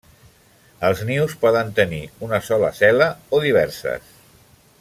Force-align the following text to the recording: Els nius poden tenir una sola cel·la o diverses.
Els 0.87 1.03
nius 1.09 1.35
poden 1.43 1.69
tenir 1.81 2.01
una 2.29 2.41
sola 2.49 2.75
cel·la 2.81 3.11
o 3.39 3.47
diverses. 3.49 4.13